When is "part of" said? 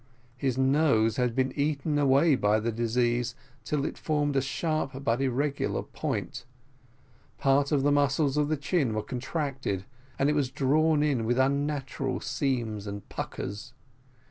7.37-7.83